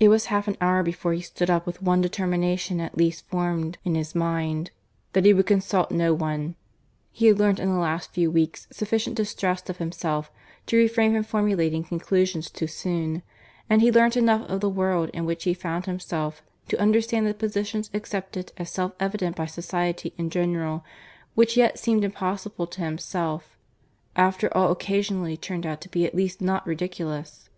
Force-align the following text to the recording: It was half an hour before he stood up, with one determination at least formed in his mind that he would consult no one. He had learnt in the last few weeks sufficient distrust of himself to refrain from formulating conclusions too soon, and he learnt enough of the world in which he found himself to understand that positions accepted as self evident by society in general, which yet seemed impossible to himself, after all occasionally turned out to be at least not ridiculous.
It 0.00 0.08
was 0.08 0.24
half 0.32 0.48
an 0.48 0.56
hour 0.62 0.82
before 0.82 1.12
he 1.12 1.20
stood 1.20 1.50
up, 1.50 1.66
with 1.66 1.82
one 1.82 2.00
determination 2.00 2.80
at 2.80 2.96
least 2.96 3.28
formed 3.28 3.76
in 3.84 3.94
his 3.94 4.14
mind 4.14 4.70
that 5.12 5.26
he 5.26 5.34
would 5.34 5.44
consult 5.44 5.90
no 5.90 6.14
one. 6.14 6.56
He 7.12 7.26
had 7.26 7.38
learnt 7.38 7.60
in 7.60 7.68
the 7.68 7.78
last 7.78 8.14
few 8.14 8.30
weeks 8.30 8.66
sufficient 8.72 9.14
distrust 9.14 9.68
of 9.68 9.76
himself 9.76 10.30
to 10.68 10.78
refrain 10.78 11.12
from 11.12 11.22
formulating 11.22 11.84
conclusions 11.84 12.48
too 12.48 12.66
soon, 12.66 13.22
and 13.68 13.82
he 13.82 13.92
learnt 13.92 14.16
enough 14.16 14.48
of 14.48 14.60
the 14.62 14.70
world 14.70 15.10
in 15.12 15.26
which 15.26 15.44
he 15.44 15.52
found 15.52 15.84
himself 15.84 16.40
to 16.68 16.80
understand 16.80 17.26
that 17.26 17.38
positions 17.38 17.90
accepted 17.92 18.52
as 18.56 18.70
self 18.70 18.92
evident 18.98 19.36
by 19.36 19.44
society 19.44 20.14
in 20.16 20.30
general, 20.30 20.82
which 21.34 21.58
yet 21.58 21.78
seemed 21.78 22.04
impossible 22.04 22.66
to 22.66 22.80
himself, 22.80 23.54
after 24.16 24.48
all 24.56 24.70
occasionally 24.72 25.36
turned 25.36 25.66
out 25.66 25.82
to 25.82 25.90
be 25.90 26.06
at 26.06 26.14
least 26.14 26.40
not 26.40 26.66
ridiculous. 26.66 27.50